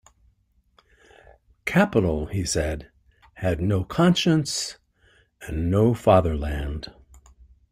Capital, 1.65 2.25
he 2.25 2.43
said, 2.43 2.89
had 3.35 3.61
no 3.61 3.83
conscience 3.83 4.79
and 5.41 5.69
no 5.69 5.93
fatherland. 5.93 6.91